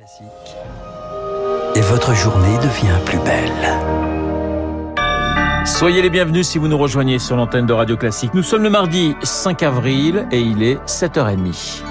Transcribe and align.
Classique. 0.00 0.56
Et 1.74 1.80
votre 1.82 2.14
journée 2.14 2.56
devient 2.56 2.98
plus 3.04 3.18
belle. 3.18 4.96
Soyez 5.66 6.00
les 6.00 6.08
bienvenus 6.08 6.48
si 6.48 6.56
vous 6.56 6.68
nous 6.68 6.78
rejoignez 6.78 7.18
sur 7.18 7.36
l'antenne 7.36 7.66
de 7.66 7.74
Radio 7.74 7.98
Classique. 7.98 8.32
Nous 8.32 8.42
sommes 8.42 8.62
le 8.62 8.70
mardi 8.70 9.14
5 9.22 9.62
avril 9.62 10.26
et 10.32 10.40
il 10.40 10.62
est 10.62 10.76
7h30. 10.86 11.82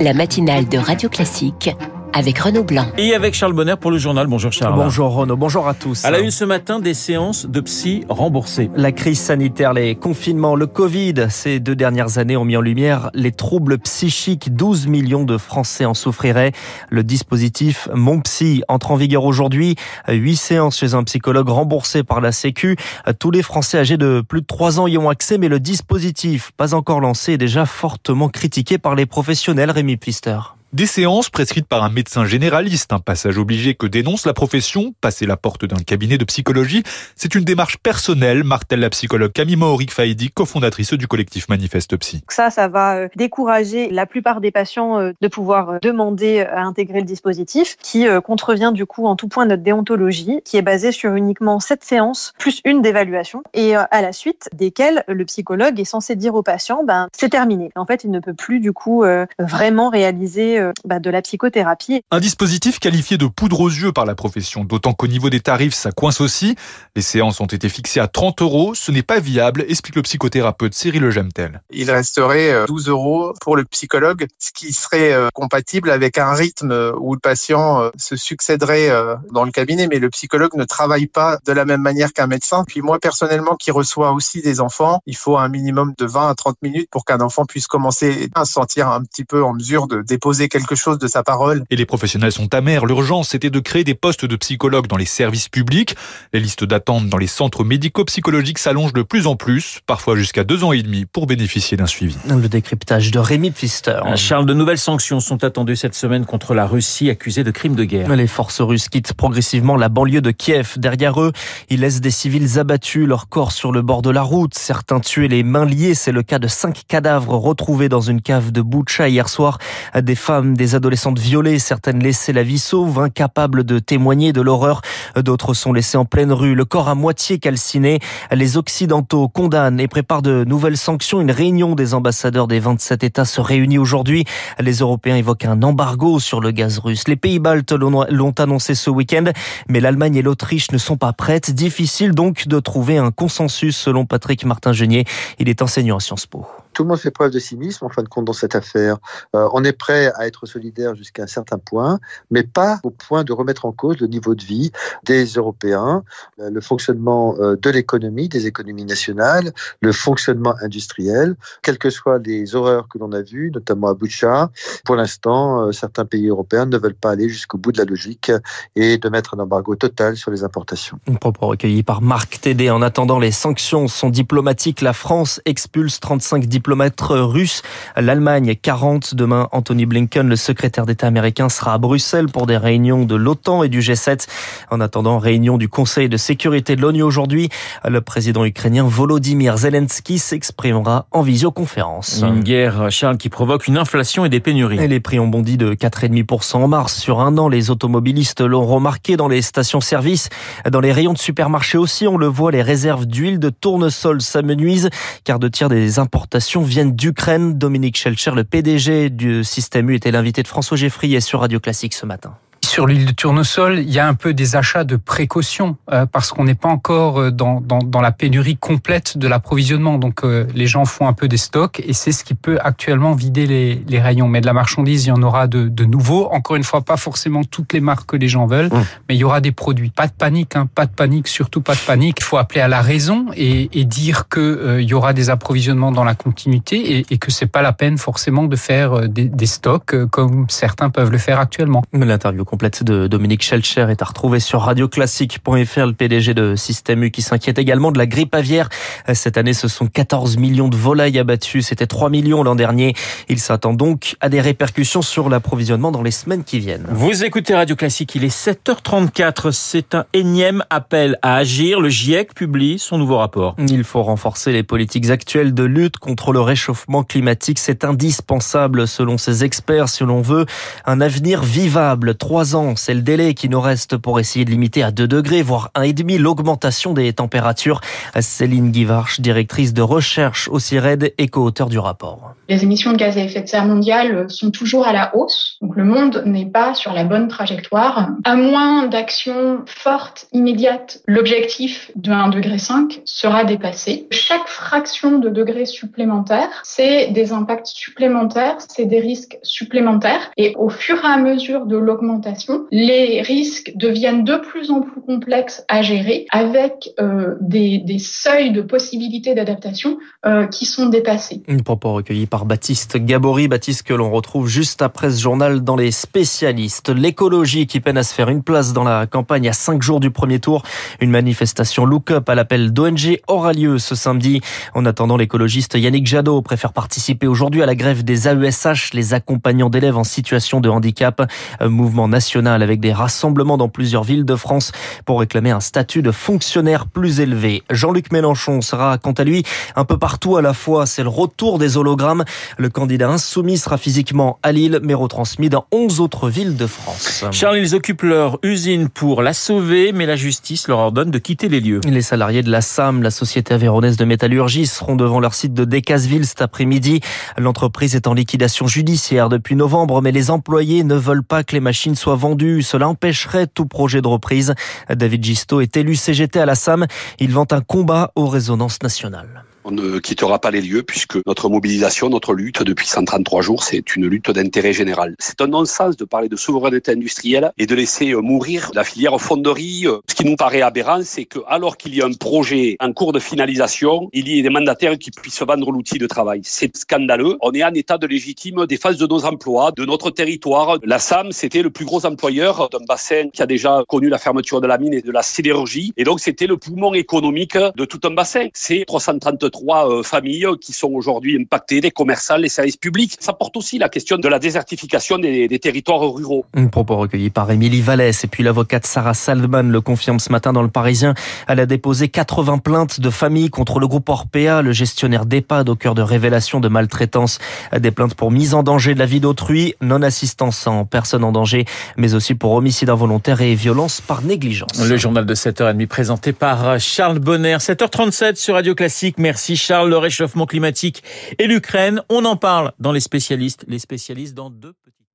La 0.00 0.14
matinale 0.14 0.68
de 0.68 0.78
Radio 0.78 1.08
Classique 1.08 1.70
avec 2.16 2.38
Renaud 2.38 2.64
Blanc. 2.64 2.86
Et 2.96 3.14
avec 3.14 3.34
Charles 3.34 3.52
Bonner 3.52 3.74
pour 3.78 3.90
le 3.90 3.98
journal. 3.98 4.26
Bonjour 4.26 4.50
Charles. 4.50 4.74
Bonjour 4.74 5.12
Renaud, 5.12 5.36
bonjour 5.36 5.68
à 5.68 5.74
tous. 5.74 6.02
À 6.02 6.10
la 6.10 6.20
une 6.20 6.30
ce 6.30 6.46
matin, 6.46 6.80
des 6.80 6.94
séances 6.94 7.44
de 7.44 7.60
psy 7.60 8.04
remboursées. 8.08 8.70
La 8.74 8.90
crise 8.90 9.20
sanitaire, 9.20 9.74
les 9.74 9.94
confinements, 9.96 10.56
le 10.56 10.66
Covid, 10.66 11.26
ces 11.28 11.60
deux 11.60 11.76
dernières 11.76 12.16
années 12.16 12.38
ont 12.38 12.46
mis 12.46 12.56
en 12.56 12.62
lumière 12.62 13.10
les 13.12 13.32
troubles 13.32 13.76
psychiques. 13.78 14.56
12 14.56 14.86
millions 14.86 15.24
de 15.24 15.36
Français 15.36 15.84
en 15.84 15.92
souffriraient. 15.92 16.52
Le 16.88 17.04
dispositif 17.04 17.86
Mon 17.92 18.22
Psy 18.22 18.62
entre 18.68 18.92
en 18.92 18.96
vigueur 18.96 19.24
aujourd'hui. 19.24 19.76
Huit 20.08 20.36
séances 20.36 20.78
chez 20.78 20.94
un 20.94 21.04
psychologue 21.04 21.50
remboursées 21.50 22.02
par 22.02 22.22
la 22.22 22.32
Sécu. 22.32 22.78
Tous 23.18 23.30
les 23.30 23.42
Français 23.42 23.76
âgés 23.76 23.98
de 23.98 24.22
plus 24.26 24.40
de 24.40 24.46
3 24.46 24.80
ans 24.80 24.86
y 24.86 24.96
ont 24.96 25.10
accès, 25.10 25.36
mais 25.36 25.48
le 25.48 25.60
dispositif, 25.60 26.52
pas 26.56 26.72
encore 26.72 27.00
lancé, 27.00 27.34
est 27.34 27.38
déjà 27.38 27.66
fortement 27.66 28.30
critiqué 28.30 28.78
par 28.78 28.94
les 28.94 29.04
professionnels. 29.04 29.70
Rémi 29.70 29.98
Pfister. 29.98 30.38
Des 30.76 30.84
séances 30.84 31.30
prescrites 31.30 31.66
par 31.66 31.82
un 31.84 31.88
médecin 31.88 32.26
généraliste, 32.26 32.92
un 32.92 32.98
passage 32.98 33.38
obligé 33.38 33.72
que 33.72 33.86
dénonce 33.86 34.26
la 34.26 34.34
profession, 34.34 34.92
passer 35.00 35.24
la 35.24 35.38
porte 35.38 35.64
d'un 35.64 35.82
cabinet 35.82 36.18
de 36.18 36.24
psychologie, 36.26 36.82
c'est 37.14 37.34
une 37.34 37.44
démarche 37.44 37.78
personnelle, 37.78 38.44
martèle 38.44 38.80
la 38.80 38.90
psychologue 38.90 39.32
Camille 39.32 39.56
Maoric 39.56 39.90
Faidi, 39.90 40.30
cofondatrice 40.30 40.92
du 40.92 41.08
collectif 41.08 41.48
Manifeste 41.48 41.96
Psy. 41.96 42.22
Ça, 42.28 42.50
ça 42.50 42.68
va 42.68 42.96
euh, 42.96 43.08
décourager 43.16 43.88
la 43.88 44.04
plupart 44.04 44.42
des 44.42 44.50
patients 44.50 45.00
euh, 45.00 45.12
de 45.18 45.28
pouvoir 45.28 45.70
euh, 45.70 45.78
demander 45.80 46.40
à 46.40 46.60
intégrer 46.60 46.98
le 46.98 47.06
dispositif, 47.06 47.78
qui 47.80 48.04
contrevient 48.22 48.72
du 48.74 48.84
coup 48.84 49.06
en 49.06 49.16
tout 49.16 49.28
point 49.28 49.46
notre 49.46 49.62
déontologie, 49.62 50.42
qui 50.44 50.58
est 50.58 50.62
basée 50.62 50.92
sur 50.92 51.14
uniquement 51.14 51.58
sept 51.58 51.84
séances 51.84 52.34
plus 52.38 52.60
une 52.66 52.82
d'évaluation, 52.82 53.42
et 53.54 53.74
à 53.76 54.02
la 54.02 54.12
suite 54.12 54.50
desquelles 54.52 55.04
le 55.08 55.24
psychologue 55.24 55.80
est 55.80 55.86
censé 55.86 56.16
dire 56.16 56.34
au 56.34 56.42
patient, 56.42 56.84
ben 56.84 57.08
c'est 57.16 57.30
terminé. 57.30 57.70
En 57.76 57.86
fait, 57.86 58.04
il 58.04 58.10
ne 58.10 58.20
peut 58.20 58.34
plus 58.34 58.60
du 58.60 58.74
coup 58.74 59.04
vraiment 59.38 59.88
réaliser 59.88 60.65
bah, 60.84 60.98
de 60.98 61.10
la 61.10 61.22
psychothérapie. 61.22 62.02
Un 62.10 62.20
dispositif 62.20 62.78
qualifié 62.78 63.18
de 63.18 63.26
poudre 63.26 63.60
aux 63.60 63.68
yeux 63.68 63.92
par 63.92 64.04
la 64.04 64.14
profession, 64.14 64.64
d'autant 64.64 64.92
qu'au 64.92 65.06
niveau 65.06 65.30
des 65.30 65.40
tarifs, 65.40 65.74
ça 65.74 65.92
coince 65.92 66.20
aussi. 66.20 66.56
Les 66.94 67.02
séances 67.02 67.40
ont 67.40 67.46
été 67.46 67.68
fixées 67.68 68.00
à 68.00 68.08
30 68.08 68.42
euros. 68.42 68.74
Ce 68.74 68.90
n'est 68.90 69.02
pas 69.02 69.20
viable, 69.20 69.64
explique 69.68 69.96
le 69.96 70.02
psychothérapeute 70.02 70.74
Cyril 70.74 71.10
Gemtel. 71.10 71.62
Il 71.70 71.90
resterait 71.90 72.66
12 72.66 72.88
euh, 72.88 72.92
euros 72.92 73.32
pour 73.40 73.56
le 73.56 73.64
psychologue, 73.64 74.26
ce 74.38 74.50
qui 74.52 74.72
serait 74.72 75.12
euh, 75.12 75.28
compatible 75.34 75.90
avec 75.90 76.18
un 76.18 76.32
rythme 76.32 76.92
où 76.98 77.14
le 77.14 77.20
patient 77.20 77.80
euh, 77.80 77.90
se 77.96 78.16
succéderait 78.16 78.90
dans 79.32 79.44
le 79.44 79.50
cabinet, 79.50 79.86
mais 79.88 79.98
le 79.98 80.10
psychologue 80.10 80.54
ne 80.54 80.64
travaille 80.64 81.06
pas 81.06 81.38
de 81.44 81.52
la 81.52 81.64
même 81.64 81.80
manière 81.80 82.12
qu'un 82.12 82.26
médecin. 82.26 82.64
Puis 82.66 82.82
moi, 82.82 82.98
personnellement, 82.98 83.56
qui 83.56 83.70
reçois 83.70 84.12
aussi 84.12 84.42
des 84.42 84.60
enfants, 84.60 85.00
il 85.06 85.16
faut 85.16 85.36
un 85.36 85.48
minimum 85.48 85.94
de 85.98 86.06
20 86.06 86.28
à 86.28 86.34
30 86.34 86.56
minutes 86.62 86.88
pour 86.90 87.04
qu'un 87.04 87.20
enfant 87.20 87.44
puisse 87.44 87.66
commencer 87.66 88.28
à 88.34 88.44
se 88.44 88.52
sentir 88.52 88.88
un 88.88 89.02
petit 89.02 89.24
peu 89.24 89.42
en 89.42 89.54
mesure 89.54 89.86
de 89.86 90.02
déposer 90.02 90.48
quelque 90.58 90.74
chose 90.74 90.98
de 90.98 91.06
sa 91.06 91.22
parole. 91.22 91.64
Et 91.70 91.76
les 91.76 91.86
professionnels 91.86 92.32
sont 92.32 92.54
amers. 92.54 92.86
L'urgence, 92.86 93.30
c'était 93.30 93.50
de 93.50 93.60
créer 93.60 93.84
des 93.84 93.94
postes 93.94 94.24
de 94.24 94.36
psychologues 94.36 94.86
dans 94.86 94.96
les 94.96 95.04
services 95.04 95.48
publics. 95.48 95.94
Les 96.32 96.40
listes 96.40 96.64
d'attente 96.64 97.08
dans 97.08 97.18
les 97.18 97.26
centres 97.26 97.64
médico-psychologiques 97.64 98.58
s'allongent 98.58 98.92
de 98.92 99.02
plus 99.02 99.26
en 99.26 99.36
plus, 99.36 99.80
parfois 99.86 100.16
jusqu'à 100.16 100.44
deux 100.44 100.64
ans 100.64 100.72
et 100.72 100.82
demi, 100.82 101.04
pour 101.04 101.26
bénéficier 101.26 101.76
d'un 101.76 101.86
suivi. 101.86 102.16
Le 102.28 102.48
décryptage 102.48 103.10
de 103.10 103.18
Rémi 103.18 103.50
Pfister. 103.50 104.00
Charles, 104.16 104.46
de 104.46 104.54
nouvelles 104.54 104.78
sanctions 104.78 105.20
sont 105.20 105.44
attendues 105.44 105.76
cette 105.76 105.94
semaine 105.94 106.24
contre 106.24 106.54
la 106.54 106.66
Russie 106.66 107.10
accusée 107.10 107.44
de 107.44 107.50
crimes 107.50 107.74
de 107.74 107.84
guerre. 107.84 108.14
Les 108.14 108.26
forces 108.26 108.60
russes 108.60 108.88
quittent 108.88 109.14
progressivement 109.14 109.76
la 109.76 109.88
banlieue 109.88 110.20
de 110.20 110.30
Kiev. 110.30 110.74
Derrière 110.76 111.20
eux, 111.20 111.32
ils 111.68 111.80
laissent 111.80 112.00
des 112.00 112.10
civils 112.10 112.58
abattus, 112.58 113.06
leurs 113.06 113.28
corps 113.28 113.52
sur 113.52 113.72
le 113.72 113.82
bord 113.82 114.02
de 114.02 114.10
la 114.10 114.22
route. 114.22 114.54
Certains 114.54 115.00
tués 115.00 115.28
les 115.28 115.42
mains 115.42 115.64
liées. 115.64 115.94
C'est 115.94 116.12
le 116.12 116.22
cas 116.22 116.38
de 116.38 116.48
cinq 116.48 116.82
cadavres 116.88 117.34
retrouvés 117.34 117.88
dans 117.88 118.00
une 118.00 118.20
cave 118.20 118.52
de 118.52 118.60
Boucha 118.60 119.08
hier 119.08 119.28
soir. 119.28 119.58
Des 119.98 120.14
femmes 120.14 120.35
des 120.42 120.74
adolescentes 120.74 121.18
violées, 121.18 121.58
certaines 121.58 122.02
laissées 122.02 122.32
la 122.32 122.42
vie 122.42 122.58
sauve, 122.58 122.98
incapables 122.98 123.64
de 123.64 123.78
témoigner 123.78 124.32
de 124.32 124.40
l'horreur. 124.40 124.82
D'autres 125.16 125.54
sont 125.54 125.72
laissées 125.72 125.96
en 125.96 126.04
pleine 126.04 126.32
rue, 126.32 126.54
le 126.54 126.64
corps 126.64 126.88
à 126.88 126.94
moitié 126.94 127.38
calciné. 127.38 128.00
Les 128.32 128.56
Occidentaux 128.56 129.28
condamnent 129.28 129.80
et 129.80 129.88
préparent 129.88 130.22
de 130.22 130.44
nouvelles 130.44 130.76
sanctions. 130.76 131.20
Une 131.20 131.30
réunion 131.30 131.74
des 131.74 131.94
ambassadeurs 131.94 132.48
des 132.48 132.58
27 132.58 133.04
États 133.04 133.24
se 133.24 133.40
réunit 133.40 133.78
aujourd'hui. 133.78 134.24
Les 134.58 134.76
Européens 134.78 135.16
évoquent 135.16 135.46
un 135.46 135.62
embargo 135.62 136.18
sur 136.20 136.40
le 136.40 136.50
gaz 136.50 136.78
russe. 136.78 137.08
Les 137.08 137.16
pays 137.16 137.38
baltes 137.38 137.72
l'ont 137.72 138.32
annoncé 138.38 138.74
ce 138.74 138.90
week-end, 138.90 139.24
mais 139.68 139.80
l'Allemagne 139.80 140.16
et 140.16 140.22
l'Autriche 140.22 140.70
ne 140.72 140.78
sont 140.78 140.96
pas 140.96 141.12
prêtes. 141.12 141.52
Difficile 141.52 142.12
donc 142.12 142.46
de 142.48 142.60
trouver 142.60 142.98
un 142.98 143.10
consensus 143.10 143.76
selon 143.76 144.06
Patrick 144.06 144.44
Martin-Genier. 144.44 145.04
Il 145.38 145.48
est 145.48 145.62
enseignant 145.62 145.96
à 145.96 146.00
Sciences 146.00 146.26
Po 146.26 146.46
tout 146.76 146.82
le 146.82 146.90
monde 146.90 146.98
fait 146.98 147.10
preuve 147.10 147.30
de 147.30 147.38
cynisme 147.38 147.86
en 147.86 147.88
fin 147.88 148.02
de 148.02 148.08
compte 148.08 148.26
dans 148.26 148.34
cette 148.34 148.54
affaire. 148.54 148.98
Euh, 149.34 149.48
on 149.54 149.64
est 149.64 149.72
prêt 149.72 150.12
à 150.16 150.26
être 150.26 150.44
solidaire 150.44 150.94
jusqu'à 150.94 151.22
un 151.22 151.26
certain 151.26 151.56
point, 151.56 151.98
mais 152.30 152.42
pas 152.42 152.80
au 152.82 152.90
point 152.90 153.24
de 153.24 153.32
remettre 153.32 153.64
en 153.64 153.72
cause 153.72 153.98
le 153.98 154.06
niveau 154.08 154.34
de 154.34 154.44
vie 154.44 154.72
des 155.02 155.24
Européens, 155.24 156.04
euh, 156.38 156.50
le 156.50 156.60
fonctionnement 156.60 157.34
euh, 157.40 157.56
de 157.56 157.70
l'économie, 157.70 158.28
des 158.28 158.46
économies 158.46 158.84
nationales, 158.84 159.52
le 159.80 159.90
fonctionnement 159.90 160.54
industriel, 160.60 161.36
quelles 161.62 161.78
que 161.78 161.88
soient 161.88 162.18
les 162.18 162.54
horreurs 162.54 162.88
que 162.88 162.98
l'on 162.98 163.10
a 163.12 163.22
vues, 163.22 163.50
notamment 163.50 163.88
à 163.88 163.94
Boucha. 163.94 164.50
Pour 164.84 164.96
l'instant, 164.96 165.72
certains 165.72 166.04
pays 166.04 166.28
européens 166.28 166.66
ne 166.66 166.76
veulent 166.76 166.94
pas 166.94 167.12
aller 167.12 167.30
jusqu'au 167.30 167.56
bout 167.56 167.72
de 167.72 167.78
la 167.78 167.84
logique 167.86 168.30
et 168.74 168.98
de 168.98 169.08
mettre 169.08 169.32
un 169.32 169.38
embargo 169.38 169.76
total 169.76 170.18
sur 170.18 170.30
les 170.30 170.44
importations. 170.44 170.98
Un 171.08 171.14
propos 171.14 171.46
recueilli 171.46 171.82
par 171.82 172.02
Marc 172.02 172.38
Tédé. 172.42 172.68
En 172.68 172.82
attendant, 172.82 173.18
les 173.18 173.30
sanctions 173.30 173.88
sont 173.88 174.10
diplomatiques. 174.10 174.82
La 174.82 174.92
France 174.92 175.40
expulse 175.46 176.00
35 176.00 176.44
diplomates 176.44 176.65
diplomate 176.66 177.00
russe. 177.00 177.62
L'Allemagne 177.94 178.56
40. 178.60 179.14
Demain, 179.14 179.46
Anthony 179.52 179.86
Blinken, 179.86 180.28
le 180.28 180.34
secrétaire 180.34 180.84
d'État 180.84 181.06
américain, 181.06 181.48
sera 181.48 181.74
à 181.74 181.78
Bruxelles 181.78 182.26
pour 182.26 182.48
des 182.48 182.56
réunions 182.56 183.04
de 183.04 183.14
l'OTAN 183.14 183.62
et 183.62 183.68
du 183.68 183.78
G7. 183.78 184.26
En 184.72 184.80
attendant, 184.80 185.20
réunion 185.20 185.58
du 185.58 185.68
Conseil 185.68 186.08
de 186.08 186.16
sécurité 186.16 186.74
de 186.74 186.80
l'ONU 186.80 187.04
aujourd'hui. 187.04 187.50
Le 187.88 188.00
président 188.00 188.44
ukrainien 188.44 188.84
Volodymyr 188.84 189.56
Zelensky 189.58 190.18
s'exprimera 190.18 191.06
en 191.12 191.22
visioconférence. 191.22 192.24
Une 192.26 192.42
guerre, 192.42 192.90
Charles, 192.90 193.16
qui 193.16 193.28
provoque 193.28 193.68
une 193.68 193.78
inflation 193.78 194.24
et 194.24 194.28
des 194.28 194.40
pénuries. 194.40 194.80
Et 194.82 194.88
les 194.88 194.98
prix 194.98 195.20
ont 195.20 195.28
bondi 195.28 195.56
de 195.56 195.72
4,5% 195.72 196.56
en 196.56 196.66
mars. 196.66 196.96
Sur 196.96 197.20
un 197.20 197.38
an, 197.38 197.48
les 197.48 197.70
automobilistes 197.70 198.40
l'ont 198.40 198.66
remarqué 198.66 199.16
dans 199.16 199.28
les 199.28 199.40
stations-service. 199.40 200.30
Dans 200.68 200.80
les 200.80 200.90
rayons 200.90 201.12
de 201.12 201.18
supermarché 201.18 201.78
aussi, 201.78 202.08
on 202.08 202.16
le 202.16 202.26
voit, 202.26 202.50
les 202.50 202.62
réserves 202.62 203.06
d'huile 203.06 203.38
de 203.38 203.50
tournesol 203.50 204.20
s'amenuisent 204.20 204.90
car 205.22 205.38
de 205.38 205.46
tiers 205.46 205.68
des 205.68 206.00
importations 206.00 206.55
viennent 206.62 206.94
d'Ukraine. 206.94 207.58
Dominique 207.58 207.96
Schelcher, 207.96 208.32
le 208.34 208.44
PDG 208.44 209.10
du 209.10 209.44
Système 209.44 209.90
U, 209.90 209.94
était 209.94 210.10
l'invité 210.10 210.42
de 210.42 210.48
François 210.48 210.76
Geffrier 210.76 211.20
sur 211.20 211.40
Radio 211.40 211.60
Classique 211.60 211.94
ce 211.94 212.06
matin 212.06 212.36
sur 212.76 212.86
l'île 212.86 213.06
de 213.06 213.12
tournesol, 213.12 213.78
il 213.78 213.90
y 213.90 213.98
a 213.98 214.06
un 214.06 214.12
peu 214.12 214.34
des 214.34 214.54
achats 214.54 214.84
de 214.84 214.96
précaution 214.96 215.78
euh, 215.90 216.04
parce 216.04 216.30
qu'on 216.30 216.44
n'est 216.44 216.54
pas 216.54 216.68
encore 216.68 217.18
euh, 217.22 217.30
dans, 217.30 217.62
dans, 217.62 217.78
dans, 217.78 218.02
la 218.02 218.12
pénurie 218.12 218.58
complète 218.58 219.16
de 219.16 219.26
l'approvisionnement. 219.26 219.96
Donc 219.96 220.24
euh, 220.24 220.46
les 220.54 220.66
gens 220.66 220.84
font 220.84 221.08
un 221.08 221.14
peu 221.14 221.26
des 221.26 221.38
stocks 221.38 221.80
et 221.80 221.94
c'est 221.94 222.12
ce 222.12 222.22
qui 222.22 222.34
peut 222.34 222.58
actuellement 222.62 223.14
vider 223.14 223.46
les, 223.46 223.82
les, 223.88 223.98
rayons. 223.98 224.28
Mais 224.28 224.42
de 224.42 224.46
la 224.46 224.52
marchandise, 224.52 225.06
il 225.06 225.08
y 225.08 225.12
en 225.12 225.22
aura 225.22 225.46
de, 225.46 225.68
de 225.68 225.84
nouveau. 225.86 226.28
Encore 226.30 226.56
une 226.56 226.64
fois, 226.64 226.82
pas 226.82 226.98
forcément 226.98 227.44
toutes 227.44 227.72
les 227.72 227.80
marques 227.80 228.10
que 228.10 228.16
les 228.18 228.28
gens 228.28 228.44
veulent, 228.44 228.68
mmh. 228.68 228.84
mais 229.08 229.14
il 229.14 229.18
y 229.20 229.24
aura 229.24 229.40
des 229.40 229.52
produits. 229.52 229.88
Pas 229.88 230.06
de 230.06 230.12
panique, 230.12 230.54
hein, 230.54 230.68
pas 230.74 230.84
de 230.84 230.92
panique, 230.92 231.28
surtout 231.28 231.62
pas 231.62 231.76
de 231.76 231.80
panique. 231.80 232.18
Il 232.20 232.24
faut 232.24 232.36
appeler 232.36 232.60
à 232.60 232.68
la 232.68 232.82
raison 232.82 233.28
et, 233.34 233.70
et 233.72 233.86
dire 233.86 234.28
que 234.28 234.80
il 234.82 234.86
y 234.86 234.92
aura 234.92 235.14
des 235.14 235.30
approvisionnements 235.30 235.92
dans 235.92 236.04
la 236.04 236.14
continuité 236.14 236.98
et, 236.98 237.06
et 237.08 237.16
que 237.16 237.30
c'est 237.30 237.46
pas 237.46 237.62
la 237.62 237.72
peine 237.72 237.96
forcément 237.96 238.44
de 238.44 238.56
faire 238.56 239.08
des, 239.08 239.30
des 239.30 239.46
stocks 239.46 239.96
comme 240.10 240.44
certains 240.50 240.90
peuvent 240.90 241.10
le 241.10 241.16
faire 241.16 241.40
actuellement. 241.40 241.82
L'interview 241.94 242.44
complète 242.44 242.65
de 242.70 243.08
Dominique 243.08 243.42
Schelcher 243.42 243.86
est 243.90 244.00
à 244.00 244.04
retrouver 244.04 244.38
sur 244.38 244.62
radioclassique.fr. 244.62 245.86
Le 245.86 245.92
PDG 245.92 246.32
de 246.32 246.54
Système 246.54 247.02
U 247.02 247.10
qui 247.10 247.22
s'inquiète 247.22 247.58
également 247.58 247.90
de 247.90 247.98
la 247.98 248.06
grippe 248.06 248.34
aviaire. 248.34 248.68
Cette 249.12 249.36
année, 249.36 249.52
ce 249.52 249.68
sont 249.68 249.86
14 249.86 250.36
millions 250.36 250.68
de 250.68 250.76
volailles 250.76 251.18
abattues. 251.18 251.62
C'était 251.62 251.86
3 251.86 252.10
millions 252.10 252.42
l'an 252.42 252.54
dernier. 252.54 252.94
Il 253.28 253.40
s'attend 253.40 253.72
donc 253.72 254.16
à 254.20 254.28
des 254.28 254.40
répercussions 254.40 255.02
sur 255.02 255.28
l'approvisionnement 255.28 255.90
dans 255.90 256.02
les 256.02 256.12
semaines 256.12 256.44
qui 256.44 256.60
viennent. 256.60 256.86
Vous 256.90 257.24
écoutez 257.24 257.54
Radio 257.54 257.74
Classique, 257.74 258.14
il 258.14 258.24
est 258.24 258.36
7h34. 258.36 259.50
C'est 259.50 259.94
un 259.94 260.04
énième 260.12 260.62
appel 260.70 261.18
à 261.22 261.36
agir. 261.36 261.80
Le 261.80 261.88
GIEC 261.88 262.34
publie 262.34 262.78
son 262.78 262.98
nouveau 262.98 263.18
rapport. 263.18 263.56
Il 263.58 263.82
faut 263.84 264.02
renforcer 264.02 264.52
les 264.52 264.62
politiques 264.62 265.10
actuelles 265.10 265.52
de 265.52 265.64
lutte 265.64 265.98
contre 265.98 266.32
le 266.32 266.40
réchauffement 266.40 267.02
climatique. 267.02 267.58
C'est 267.58 267.84
indispensable 267.84 268.86
selon 268.86 269.18
ces 269.18 269.44
experts 269.44 269.88
si 269.88 270.04
l'on 270.04 270.20
veut 270.20 270.46
un 270.84 271.00
avenir 271.00 271.42
vivable. 271.42 272.14
Trois 272.14 272.36
trois 272.36 272.55
C'est 272.76 272.94
le 272.94 273.02
délai 273.02 273.34
qui 273.34 273.48
nous 273.48 273.60
reste 273.60 273.96
pour 273.96 274.18
essayer 274.20 274.44
de 274.44 274.50
limiter 274.50 274.82
à 274.82 274.90
2 274.90 275.06
degrés, 275.06 275.42
voire 275.42 275.70
1,5 275.74 276.18
l'augmentation 276.18 276.94
des 276.94 277.12
températures. 277.12 277.80
Céline 278.20 278.70
Guivarch, 278.70 279.20
directrice 279.20 279.74
de 279.74 279.82
recherche 279.82 280.48
au 280.48 280.58
CIRED 280.58 281.12
et 281.18 281.28
co-auteur 281.28 281.68
du 281.68 281.78
rapport. 281.78 282.34
Les 282.48 282.62
émissions 282.62 282.92
de 282.92 282.96
gaz 282.96 283.18
à 283.18 283.22
effet 283.22 283.42
de 283.42 283.48
serre 283.48 283.66
mondiales 283.66 284.30
sont 284.30 284.50
toujours 284.50 284.86
à 284.86 284.92
la 284.92 285.14
hausse. 285.16 285.58
Donc 285.60 285.76
le 285.76 285.84
monde 285.84 286.22
n'est 286.24 286.46
pas 286.46 286.74
sur 286.74 286.92
la 286.92 287.04
bonne 287.04 287.28
trajectoire. 287.28 288.10
À 288.24 288.36
moins 288.36 288.86
d'actions 288.86 289.60
fortes, 289.66 290.26
immédiates, 290.32 291.00
l'objectif 291.06 291.90
de 291.96 292.10
1,5 292.10 292.30
degré 292.30 292.56
sera 293.04 293.44
dépassé. 293.44 294.06
Chaque 294.10 294.48
fraction 294.48 295.18
de 295.18 295.28
degré 295.28 295.66
supplémentaire, 295.66 296.48
c'est 296.62 297.08
des 297.08 297.32
impacts 297.32 297.66
supplémentaires, 297.66 298.56
c'est 298.68 298.86
des 298.86 299.00
risques 299.00 299.38
supplémentaires. 299.42 300.30
Et 300.36 300.54
au 300.56 300.68
fur 300.68 300.96
et 301.04 301.06
à 301.06 301.18
mesure 301.18 301.66
de 301.66 301.76
l'augmentation, 301.76 302.45
les 302.70 303.22
risques 303.22 303.72
deviennent 303.74 304.24
de 304.24 304.36
plus 304.36 304.70
en 304.70 304.82
plus 304.82 305.00
complexes 305.00 305.64
à 305.68 305.82
gérer 305.82 306.26
avec 306.30 306.90
euh, 307.00 307.34
des, 307.40 307.78
des, 307.78 307.98
seuils 307.98 308.52
de 308.52 308.60
possibilité 308.60 309.34
d'adaptation 309.34 309.98
euh, 310.24 310.46
qui 310.46 310.66
sont 310.66 310.86
dépassés. 310.86 311.42
Une 311.48 311.62
propos 311.62 311.94
recueilli 311.94 312.26
par 312.26 312.44
Baptiste 312.44 312.98
Gabory, 312.98 313.48
Baptiste 313.48 313.82
que 313.82 313.94
l'on 313.94 314.10
retrouve 314.10 314.48
juste 314.48 314.82
après 314.82 315.10
ce 315.10 315.20
journal 315.20 315.62
dans 315.62 315.76
les 315.76 315.90
spécialistes. 315.90 316.90
L'écologie 316.90 317.66
qui 317.66 317.80
peine 317.80 317.98
à 317.98 318.02
se 318.02 318.14
faire 318.14 318.28
une 318.28 318.42
place 318.42 318.72
dans 318.72 318.84
la 318.84 319.06
campagne 319.06 319.48
à 319.48 319.52
cinq 319.52 319.82
jours 319.82 320.00
du 320.00 320.10
premier 320.10 320.38
tour. 320.38 320.62
Une 321.00 321.10
manifestation 321.10 321.84
look 321.84 322.10
up 322.10 322.28
à 322.28 322.34
l'appel 322.34 322.72
d'ONG 322.72 323.20
aura 323.28 323.52
lieu 323.52 323.78
ce 323.78 323.94
samedi. 323.94 324.40
En 324.74 324.84
attendant, 324.84 325.16
l'écologiste 325.16 325.74
Yannick 325.74 326.06
Jadot 326.06 326.42
préfère 326.42 326.72
participer 326.72 327.26
aujourd'hui 327.26 327.62
à 327.62 327.66
la 327.66 327.74
grève 327.74 328.04
des 328.04 328.28
AESH, 328.28 328.92
les 328.92 329.14
accompagnants 329.14 329.70
d'élèves 329.70 329.96
en 329.96 330.04
situation 330.04 330.60
de 330.60 330.68
handicap. 330.68 331.22
Mouvement 331.62 332.08
national 332.08 332.25
avec 332.34 332.80
des 332.80 332.92
rassemblements 332.92 333.56
dans 333.56 333.68
plusieurs 333.68 334.02
villes 334.02 334.24
de 334.24 334.34
France 334.34 334.72
pour 335.04 335.20
réclamer 335.20 335.50
un 335.50 335.60
statut 335.60 336.02
de 336.02 336.10
fonctionnaire 336.10 336.86
plus 336.86 337.20
élevé. 337.20 337.62
Jean-Luc 337.70 338.12
Mélenchon 338.12 338.60
sera 338.60 338.98
quant 338.98 339.12
à 339.12 339.24
lui 339.24 339.44
un 339.76 339.84
peu 339.84 339.96
partout 339.96 340.36
à 340.36 340.42
la 340.42 340.52
fois. 340.52 340.86
C'est 340.86 341.02
le 341.02 341.08
retour 341.08 341.58
des 341.58 341.76
hologrammes. 341.76 342.24
Le 342.58 342.68
candidat 342.68 343.08
insoumis 343.08 343.58
sera 343.58 343.78
physiquement 343.78 344.38
à 344.42 344.52
Lille, 344.52 344.80
mais 344.82 344.94
retransmis 344.94 345.48
dans 345.48 345.66
11 345.72 346.00
autres 346.00 346.28
villes 346.28 346.56
de 346.56 346.66
France. 346.66 347.24
Charles, 347.30 347.58
ils 347.58 347.74
occupent 347.74 348.02
leur 348.02 348.38
usine 348.42 348.88
pour 348.88 349.22
la 349.22 349.32
sauver, 349.32 349.92
mais 349.92 350.06
la 350.06 350.16
justice 350.16 350.66
leur 350.68 350.78
ordonne 350.78 351.10
de 351.10 351.18
quitter 351.18 351.48
les 351.48 351.60
lieux. 351.60 351.80
Les 351.88 352.02
salariés 352.02 352.42
de 352.42 352.50
la 352.50 352.60
SAM, 352.60 353.02
la 353.02 353.10
société 353.10 353.54
avéronaise 353.54 353.96
de 353.96 354.04
métallurgie, 354.04 354.66
seront 354.66 354.96
devant 354.96 355.20
leur 355.20 355.34
site 355.34 355.54
de 355.54 355.64
Decazeville 355.64 356.26
cet 356.26 356.42
après-midi. 356.42 357.00
L'entreprise 357.38 357.94
est 357.94 358.08
en 358.08 358.14
liquidation 358.14 358.66
judiciaire 358.66 359.28
depuis 359.28 359.54
novembre, 359.54 360.02
mais 360.02 360.12
les 360.12 360.30
employés 360.30 360.82
ne 360.84 360.96
veulent 360.96 361.22
pas 361.22 361.44
que 361.44 361.52
les 361.52 361.60
machines 361.60 361.94
soient 361.94 362.15
vendues. 362.16 362.62
Cela 362.62 362.88
empêcherait 362.88 363.46
tout 363.46 363.66
projet 363.66 364.02
de 364.02 364.08
reprise. 364.08 364.54
David 364.90 365.24
Gisto 365.24 365.60
est 365.60 365.76
élu 365.76 365.94
CGT 365.94 366.40
à 366.40 366.46
la 366.46 366.54
SAM. 366.54 366.86
Il 367.18 367.32
vante 367.32 367.52
un 367.52 367.60
combat 367.60 368.12
aux 368.14 368.26
résonances 368.26 368.82
nationales. 368.82 369.45
On 369.68 369.72
ne 369.72 369.98
quittera 369.98 370.38
pas 370.38 370.52
les 370.52 370.60
lieux 370.60 370.84
puisque 370.84 371.18
notre 371.26 371.48
mobilisation, 371.48 372.08
notre 372.08 372.34
lutte 372.34 372.62
depuis 372.62 372.86
133 372.86 373.42
jours, 373.42 373.64
c'est 373.64 373.96
une 373.96 374.06
lutte 374.06 374.30
d'intérêt 374.30 374.72
général. 374.72 375.16
C'est 375.18 375.40
un 375.40 375.48
non-sens 375.48 375.96
de 375.96 376.04
parler 376.04 376.28
de 376.28 376.36
souveraineté 376.36 376.92
industrielle 376.92 377.50
et 377.58 377.66
de 377.66 377.74
laisser 377.74 378.12
euh, 378.12 378.20
mourir 378.20 378.70
la 378.74 378.84
filière 378.84 379.20
fonderie. 379.20 379.86
Ce 380.08 380.14
qui 380.14 380.24
nous 380.24 380.36
paraît 380.36 380.62
aberrant, 380.62 381.00
c'est 381.02 381.24
que 381.24 381.40
alors 381.48 381.78
qu'il 381.78 381.96
y 381.96 382.00
a 382.00 382.06
un 382.06 382.12
projet 382.12 382.76
en 382.78 382.92
cours 382.92 383.12
de 383.12 383.18
finalisation, 383.18 384.08
il 384.12 384.28
y 384.28 384.38
ait 384.38 384.42
des 384.42 384.50
mandataires 384.50 384.96
qui 384.98 385.10
puissent 385.10 385.42
vendre 385.42 385.72
l'outil 385.72 385.98
de 385.98 386.06
travail. 386.06 386.42
C'est 386.44 386.76
scandaleux. 386.76 387.36
On 387.40 387.50
est 387.50 387.64
en 387.64 387.74
état 387.74 387.98
de 387.98 388.06
légitime 388.06 388.66
défense 388.66 388.98
de 388.98 389.06
nos 389.08 389.24
emplois, 389.24 389.72
de 389.76 389.84
notre 389.84 390.10
territoire. 390.10 390.78
La 390.84 391.00
SAM, 391.00 391.32
c'était 391.32 391.62
le 391.62 391.70
plus 391.70 391.86
gros 391.86 392.06
employeur 392.06 392.68
d'un 392.68 392.84
bassin 392.86 393.30
qui 393.32 393.42
a 393.42 393.46
déjà 393.46 393.82
connu 393.88 394.10
la 394.10 394.18
fermeture 394.18 394.60
de 394.60 394.68
la 394.68 394.78
mine 394.78 394.94
et 394.94 395.02
de 395.02 395.10
la 395.10 395.24
sidérurgie. 395.24 395.92
Et 395.96 396.04
donc, 396.04 396.20
c'était 396.20 396.46
le 396.46 396.56
poumon 396.56 396.94
économique 396.94 397.58
de 397.58 397.84
tout 397.84 397.98
un 398.04 398.10
bassin. 398.10 398.46
C'est 398.54 398.84
333 398.86 399.55
trois 399.56 399.90
euh, 399.90 400.02
familles 400.02 400.46
qui 400.60 400.74
sont 400.74 400.90
aujourd'hui 400.92 401.38
impactées, 401.40 401.80
les 401.80 401.90
commerçants, 401.90 402.36
les 402.36 402.50
services 402.50 402.76
publics. 402.76 403.16
Ça 403.20 403.32
porte 403.32 403.56
aussi 403.56 403.78
la 403.78 403.88
question 403.88 404.18
de 404.18 404.28
la 404.28 404.38
désertification 404.38 405.16
des, 405.16 405.48
des 405.48 405.58
territoires 405.58 406.00
ruraux. 406.00 406.44
Un 406.54 406.66
propos 406.66 406.96
recueilli 406.96 407.30
par 407.30 407.50
Émilie 407.50 407.80
Vallès 407.80 408.22
et 408.22 408.26
puis 408.26 408.42
l'avocate 408.42 408.86
Sarah 408.86 409.14
Saldman 409.14 409.70
le 409.70 409.80
confirme 409.80 410.20
ce 410.20 410.30
matin 410.30 410.52
dans 410.52 410.60
le 410.60 410.68
Parisien. 410.68 411.14
Elle 411.48 411.60
a 411.60 411.66
déposé 411.66 412.08
80 412.08 412.58
plaintes 412.58 413.00
de 413.00 413.08
familles 413.08 413.48
contre 413.48 413.78
le 413.80 413.88
groupe 413.88 414.08
Orpea, 414.10 414.60
le 414.60 414.72
gestionnaire 414.72 415.24
d'EHPAD 415.24 415.70
au 415.70 415.76
cœur 415.76 415.94
de 415.94 416.02
révélations 416.02 416.60
de 416.60 416.68
maltraitance. 416.68 417.38
Des 417.76 417.90
plaintes 417.90 418.14
pour 418.14 418.30
mise 418.30 418.52
en 418.52 418.62
danger 418.62 418.92
de 418.92 418.98
la 418.98 419.06
vie 419.06 419.20
d'autrui, 419.20 419.74
non-assistance 419.80 420.66
en 420.66 420.84
personne 420.84 421.24
en 421.24 421.32
danger, 421.32 421.64
mais 421.96 422.14
aussi 422.14 422.34
pour 422.34 422.52
homicide 422.52 422.90
involontaire 422.90 423.40
et 423.40 423.54
violence 423.54 424.02
par 424.02 424.22
négligence. 424.22 424.86
Le 424.86 424.96
journal 424.98 425.24
de 425.24 425.34
7h30 425.34 425.86
présenté 425.86 426.34
par 426.34 426.78
Charles 426.78 427.20
Bonner. 427.20 427.56
7h37 427.56 428.36
sur 428.36 428.54
Radio 428.54 428.74
Classique. 428.74 429.16
Merci 429.18 429.45
Charles, 429.54 429.90
le 429.90 429.98
réchauffement 429.98 430.46
climatique 430.46 431.04
et 431.38 431.46
l'Ukraine. 431.46 432.02
On 432.08 432.24
en 432.24 432.36
parle 432.36 432.72
dans 432.80 432.90
les 432.90 433.00
spécialistes. 433.00 433.64
Les 433.68 433.78
spécialistes 433.78 434.34
dans 434.34 434.50
deux 434.50 434.74